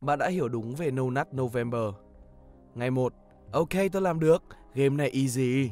[0.00, 1.82] bạn đã hiểu đúng về No Nut November.
[2.74, 3.12] Ngày 1,
[3.52, 4.42] ok tôi làm được,
[4.74, 5.70] game này easy.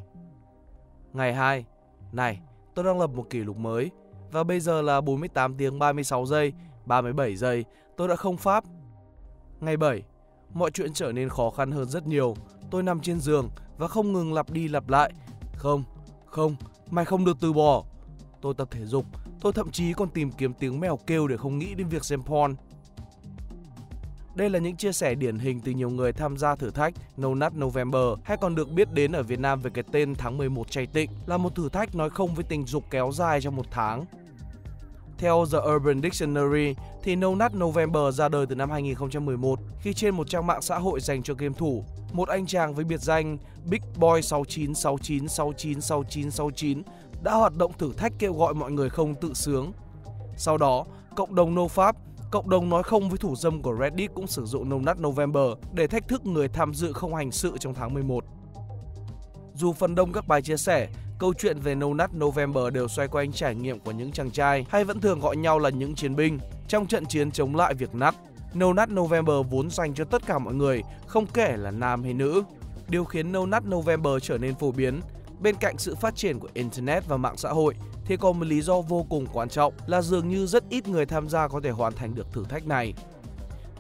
[1.13, 1.65] Ngày 2,
[2.13, 2.41] này,
[2.75, 3.91] tôi đang lập một kỷ lục mới
[4.33, 6.53] và bây giờ là 48 tiếng 36 giây,
[6.87, 7.65] 37 giây,
[7.97, 8.65] tôi đã không pháp.
[9.61, 10.03] Ngày 7,
[10.55, 12.35] mọi chuyện trở nên khó khăn hơn rất nhiều.
[12.71, 13.49] Tôi nằm trên giường
[13.79, 15.13] và không ngừng lặp đi lặp lại.
[15.57, 15.85] Không,
[16.27, 16.57] không,
[16.91, 17.85] mày không được từ bỏ.
[18.41, 19.05] Tôi tập thể dục,
[19.41, 22.23] tôi thậm chí còn tìm kiếm tiếng mèo kêu để không nghĩ đến việc xem
[22.23, 22.55] porn.
[24.39, 27.35] Đây là những chia sẻ điển hình từ nhiều người tham gia thử thách No
[27.35, 30.71] Nut November hay còn được biết đến ở Việt Nam về cái tên tháng 11
[30.71, 33.67] chay tịnh là một thử thách nói không với tình dục kéo dài trong một
[33.71, 34.05] tháng.
[35.19, 40.15] Theo The Urban Dictionary thì No Nut November ra đời từ năm 2011 khi trên
[40.15, 43.39] một trang mạng xã hội dành cho game thủ, một anh chàng với biệt danh
[43.65, 46.83] Big Boy 6969696969
[47.23, 49.73] đã hoạt động thử thách kêu gọi mọi người không tự sướng.
[50.37, 50.85] Sau đó,
[51.17, 51.93] cộng đồng NoFap
[52.31, 55.45] Cộng đồng nói không với thủ dâm của Reddit cũng sử dụng No Nut November
[55.73, 58.25] để thách thức người tham dự không hành sự trong tháng 11.
[59.55, 63.09] Dù phần đông các bài chia sẻ, câu chuyện về No Nut November đều xoay
[63.09, 66.17] quanh trải nghiệm của những chàng trai hay vẫn thường gọi nhau là những chiến
[66.17, 68.15] binh trong trận chiến chống lại việc nắt.
[68.55, 72.15] No Nut November vốn dành cho tất cả mọi người, không kể là nam hay
[72.15, 72.43] nữ.
[72.89, 75.01] Điều khiến No Nut November trở nên phổ biến
[75.41, 77.75] bên cạnh sự phát triển của Internet và mạng xã hội
[78.05, 81.07] thì còn một lý do vô cùng quan trọng là dường như rất ít người
[81.07, 82.95] tham gia có thể hoàn thành được thử thách này.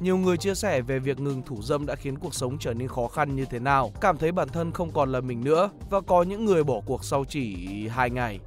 [0.01, 2.89] Nhiều người chia sẻ về việc ngừng thủ dâm đã khiến cuộc sống trở nên
[2.89, 6.01] khó khăn như thế nào, cảm thấy bản thân không còn là mình nữa và
[6.01, 7.57] có những người bỏ cuộc sau chỉ
[7.89, 8.41] 2 ngày.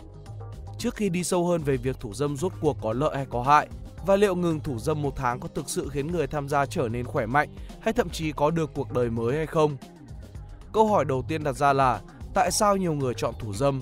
[0.77, 3.43] Trước khi đi sâu hơn về việc thủ dâm rốt cuộc có lợi hay có
[3.43, 3.67] hại,
[4.05, 6.87] và liệu ngừng thủ dâm một tháng có thực sự khiến người tham gia trở
[6.87, 7.49] nên khỏe mạnh
[7.81, 9.77] hay thậm chí có được cuộc đời mới hay không?
[10.73, 12.01] Câu hỏi đầu tiên đặt ra là
[12.33, 13.81] tại sao nhiều người chọn thủ dâm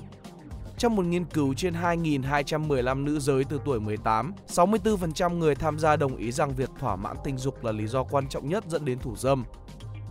[0.80, 5.96] trong một nghiên cứu trên 2.215 nữ giới từ tuổi 18, 64% người tham gia
[5.96, 8.86] đồng ý rằng việc thỏa mãn tình dục là lý do quan trọng nhất dẫn
[8.86, 9.46] đến thủ dâm.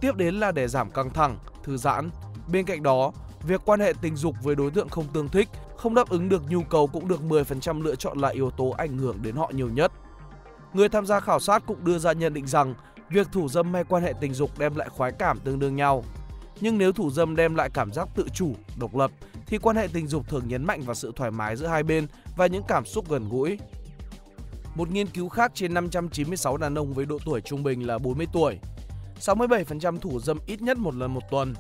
[0.01, 2.11] Tiếp đến là để giảm căng thẳng, thư giãn.
[2.53, 3.13] Bên cạnh đó,
[3.47, 6.43] việc quan hệ tình dục với đối tượng không tương thích, không đáp ứng được
[6.51, 9.69] nhu cầu cũng được 10% lựa chọn là yếu tố ảnh hưởng đến họ nhiều
[9.69, 9.93] nhất.
[10.73, 12.75] Người tham gia khảo sát cũng đưa ra nhận định rằng
[13.11, 16.05] việc thủ dâm hay quan hệ tình dục đem lại khoái cảm tương đương nhau.
[16.61, 19.11] Nhưng nếu thủ dâm đem lại cảm giác tự chủ, độc lập
[19.47, 22.07] thì quan hệ tình dục thường nhấn mạnh vào sự thoải mái giữa hai bên
[22.37, 23.59] và những cảm xúc gần gũi.
[24.75, 28.27] Một nghiên cứu khác trên 596 đàn ông với độ tuổi trung bình là 40
[28.33, 28.59] tuổi.
[29.21, 31.55] 67% thủ dâm ít nhất một lần một tuần.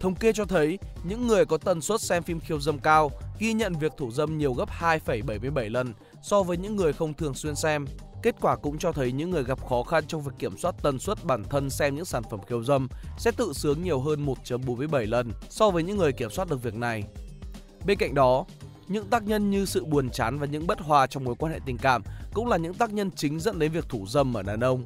[0.00, 3.52] Thống kê cho thấy những người có tần suất xem phim khiêu dâm cao ghi
[3.52, 7.54] nhận việc thủ dâm nhiều gấp 2,77 lần so với những người không thường xuyên
[7.54, 7.86] xem.
[8.22, 10.98] Kết quả cũng cho thấy những người gặp khó khăn trong việc kiểm soát tần
[10.98, 12.88] suất bản thân xem những sản phẩm khiêu dâm
[13.18, 16.74] sẽ tự sướng nhiều hơn 1.47 lần so với những người kiểm soát được việc
[16.74, 17.04] này.
[17.86, 18.44] Bên cạnh đó,
[18.88, 21.58] những tác nhân như sự buồn chán và những bất hòa trong mối quan hệ
[21.66, 22.02] tình cảm
[22.34, 24.84] cũng là những tác nhân chính dẫn đến việc thủ dâm ở đàn ông.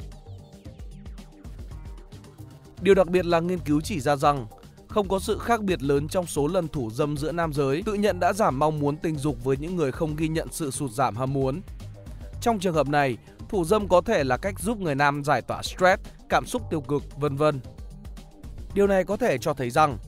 [2.80, 4.46] Điều đặc biệt là nghiên cứu chỉ ra rằng
[4.88, 7.94] không có sự khác biệt lớn trong số lần thủ dâm giữa nam giới tự
[7.94, 10.90] nhận đã giảm mong muốn tình dục với những người không ghi nhận sự sụt
[10.90, 11.60] giảm ham muốn.
[12.40, 13.16] Trong trường hợp này,
[13.48, 16.80] thủ dâm có thể là cách giúp người nam giải tỏa stress, cảm xúc tiêu
[16.80, 17.60] cực, vân vân.
[18.74, 19.98] Điều này có thể cho thấy rằng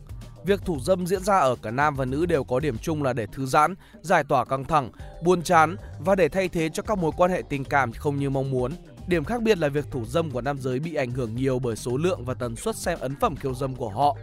[0.44, 3.12] Việc thủ dâm diễn ra ở cả nam và nữ đều có điểm chung là
[3.12, 4.90] để thư giãn, giải tỏa căng thẳng,
[5.24, 8.30] buồn chán và để thay thế cho các mối quan hệ tình cảm không như
[8.30, 8.72] mong muốn.
[9.06, 11.76] Điểm khác biệt là việc thủ dâm của nam giới bị ảnh hưởng nhiều bởi
[11.76, 14.16] số lượng và tần suất xem ấn phẩm khiêu dâm của họ.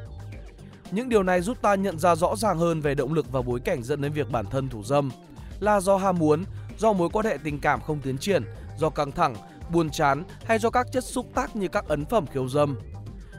[0.91, 3.59] Những điều này giúp ta nhận ra rõ ràng hơn về động lực và bối
[3.59, 5.11] cảnh dẫn đến việc bản thân thủ dâm
[5.59, 6.43] là do ham muốn,
[6.77, 8.43] do mối quan hệ tình cảm không tiến triển,
[8.77, 9.35] do căng thẳng,
[9.71, 12.77] buồn chán hay do các chất xúc tác như các ấn phẩm khiêu dâm.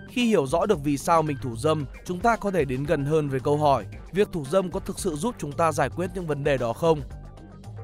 [0.08, 3.04] Khi hiểu rõ được vì sao mình thủ dâm, chúng ta có thể đến gần
[3.04, 6.10] hơn về câu hỏi việc thủ dâm có thực sự giúp chúng ta giải quyết
[6.14, 7.00] những vấn đề đó không?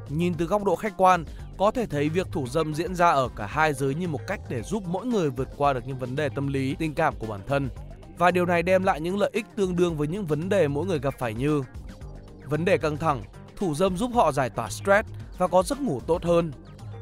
[0.08, 1.24] Nhìn từ góc độ khách quan,
[1.58, 4.40] có thể thấy việc thủ dâm diễn ra ở cả hai giới như một cách
[4.48, 7.26] để giúp mỗi người vượt qua được những vấn đề tâm lý, tình cảm của
[7.26, 7.68] bản thân.
[8.18, 10.86] Và điều này đem lại những lợi ích tương đương với những vấn đề mỗi
[10.86, 11.62] người gặp phải như
[12.44, 13.22] Vấn đề căng thẳng,
[13.56, 16.52] thủ dâm giúp họ giải tỏa stress và có giấc ngủ tốt hơn.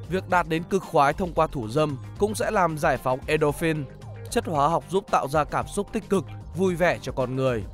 [0.08, 3.84] Việc đạt đến cực khoái thông qua thủ dâm cũng sẽ làm giải phóng endorphin,
[4.30, 6.24] chất hóa học giúp tạo ra cảm xúc tích cực,
[6.56, 7.64] vui vẻ cho con người.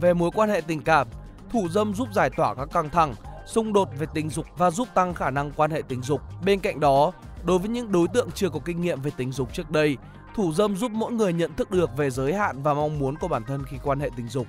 [0.00, 1.08] Về mối quan hệ tình cảm,
[1.52, 3.14] thủ dâm giúp giải tỏa các căng thẳng,
[3.46, 6.20] xung đột về tình dục và giúp tăng khả năng quan hệ tình dục.
[6.44, 7.12] Bên cạnh đó,
[7.44, 9.96] đối với những đối tượng chưa có kinh nghiệm về tình dục trước đây,
[10.34, 13.28] thủ dâm giúp mỗi người nhận thức được về giới hạn và mong muốn của
[13.28, 14.46] bản thân khi quan hệ tình dục.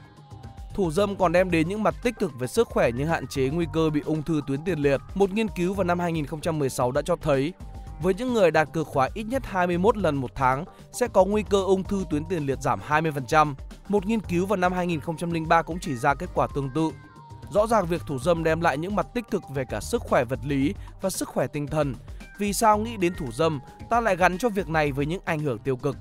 [0.78, 3.50] Thủ dâm còn đem đến những mặt tích cực về sức khỏe như hạn chế
[3.50, 5.02] nguy cơ bị ung thư tuyến tiền liệt.
[5.16, 7.54] Một nghiên cứu vào năm 2016 đã cho thấy
[8.02, 11.44] với những người đạt cực khoái ít nhất 21 lần một tháng sẽ có nguy
[11.44, 13.54] cơ ung thư tuyến tiền liệt giảm 20%.
[13.88, 16.92] Một nghiên cứu vào năm 2003 cũng chỉ ra kết quả tương tự.
[17.52, 20.24] Rõ ràng việc thủ dâm đem lại những mặt tích cực về cả sức khỏe
[20.24, 21.96] vật lý và sức khỏe tinh thần.
[22.40, 23.60] Vì sao nghĩ đến thủ dâm,
[23.90, 25.98] ta lại gắn cho việc này với những ảnh hưởng tiêu cực?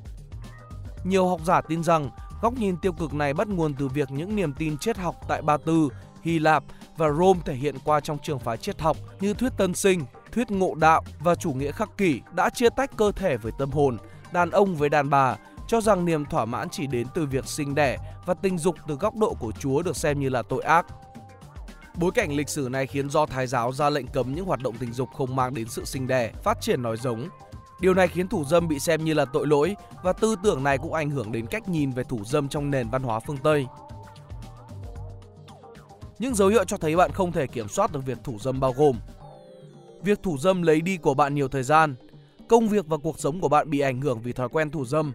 [1.04, 2.10] Nhiều học giả tin rằng
[2.42, 5.42] góc nhìn tiêu cực này bắt nguồn từ việc những niềm tin triết học tại
[5.42, 5.88] Ba Tư,
[6.22, 6.64] Hy Lạp
[6.96, 10.50] và Rome thể hiện qua trong trường phái triết học như thuyết tân sinh, thuyết
[10.50, 13.96] ngộ đạo và chủ nghĩa khắc kỷ đã chia tách cơ thể với tâm hồn,
[14.32, 15.36] đàn ông với đàn bà,
[15.68, 18.94] cho rằng niềm thỏa mãn chỉ đến từ việc sinh đẻ và tình dục từ
[18.94, 20.86] góc độ của Chúa được xem như là tội ác.
[21.94, 24.74] Bối cảnh lịch sử này khiến do Thái giáo ra lệnh cấm những hoạt động
[24.78, 27.28] tình dục không mang đến sự sinh đẻ, phát triển nói giống.
[27.80, 30.78] Điều này khiến thủ dâm bị xem như là tội lỗi và tư tưởng này
[30.78, 33.66] cũng ảnh hưởng đến cách nhìn về thủ dâm trong nền văn hóa phương Tây.
[36.18, 38.72] Những dấu hiệu cho thấy bạn không thể kiểm soát được việc thủ dâm bao
[38.72, 38.96] gồm
[40.02, 41.94] Việc thủ dâm lấy đi của bạn nhiều thời gian,
[42.48, 45.12] công việc và cuộc sống của bạn bị ảnh hưởng vì thói quen thủ dâm.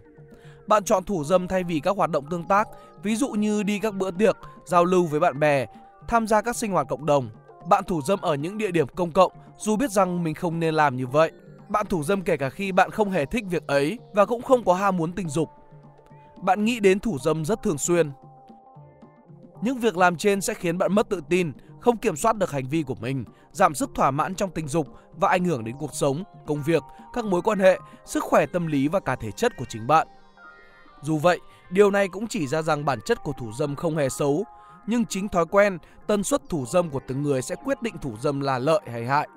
[0.66, 2.68] Bạn chọn thủ dâm thay vì các hoạt động tương tác,
[3.02, 5.66] ví dụ như đi các bữa tiệc, giao lưu với bạn bè,
[6.08, 7.30] tham gia các sinh hoạt cộng đồng.
[7.68, 10.74] Bạn thủ dâm ở những địa điểm công cộng dù biết rằng mình không nên
[10.74, 11.32] làm như vậy.
[11.68, 14.64] Bạn thủ dâm kể cả khi bạn không hề thích việc ấy và cũng không
[14.64, 15.48] có ham muốn tình dục.
[16.42, 18.10] Bạn nghĩ đến thủ dâm rất thường xuyên.
[19.62, 22.68] Những việc làm trên sẽ khiến bạn mất tự tin, không kiểm soát được hành
[22.68, 25.94] vi của mình, giảm sức thỏa mãn trong tình dục và ảnh hưởng đến cuộc
[25.94, 26.82] sống, công việc,
[27.12, 30.08] các mối quan hệ, sức khỏe tâm lý và cả thể chất của chính bạn.
[31.02, 31.38] Dù vậy,
[31.70, 34.44] điều này cũng chỉ ra rằng bản chất của thủ dâm không hề xấu,
[34.86, 38.16] nhưng chính thói quen, tần suất thủ dâm của từng người sẽ quyết định thủ
[38.20, 39.28] dâm là lợi hay hại.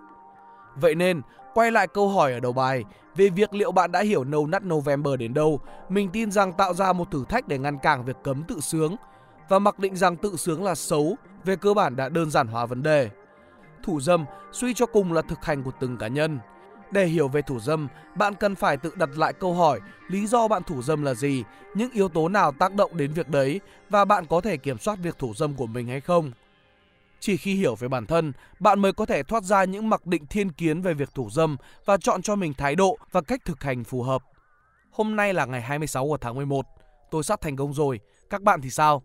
[0.76, 1.22] Vậy nên,
[1.54, 2.84] quay lại câu hỏi ở đầu bài
[3.16, 6.74] về việc liệu bạn đã hiểu No Nut November đến đâu, mình tin rằng tạo
[6.74, 8.96] ra một thử thách để ngăn cản việc cấm tự sướng
[9.50, 12.66] và mặc định rằng tự sướng là xấu về cơ bản đã đơn giản hóa
[12.66, 13.10] vấn đề.
[13.84, 16.40] Thủ dâm suy cho cùng là thực hành của từng cá nhân.
[16.92, 20.48] Để hiểu về thủ dâm, bạn cần phải tự đặt lại câu hỏi lý do
[20.48, 21.44] bạn thủ dâm là gì,
[21.74, 25.00] những yếu tố nào tác động đến việc đấy và bạn có thể kiểm soát
[25.04, 26.32] việc thủ dâm của mình hay không.
[27.26, 30.26] Chỉ khi hiểu về bản thân, bạn mới có thể thoát ra những mặc định
[30.28, 33.64] thiên kiến về việc thủ dâm và chọn cho mình thái độ và cách thực
[33.64, 34.24] hành phù hợp.
[34.92, 36.66] Hôm nay là ngày 26 của tháng 11.
[37.12, 38.00] Tôi sắp thành công rồi.
[38.30, 39.04] Các bạn thì sao?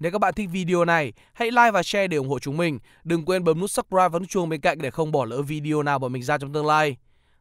[0.00, 2.78] Nếu các bạn thích video này, hãy like và share để ủng hộ chúng mình.
[3.04, 5.82] Đừng quên bấm nút subscribe và nút chuông bên cạnh để không bỏ lỡ video
[5.82, 6.96] nào bọn mình ra trong tương lai.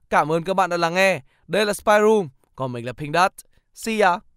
[0.10, 1.22] Cảm ơn các bạn đã lắng nghe.
[1.48, 3.32] Đây là Spyroom, còn mình là Pink Dot.
[3.74, 4.29] See ya!